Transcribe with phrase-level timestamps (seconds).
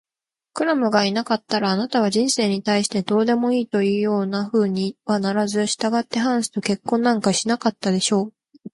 [0.53, 8.33] クラムがいなかったら、あなたは人生に対してどうでもいいというようなふうにはならず、したがってハンスと結婚なんかしなかったでしょう。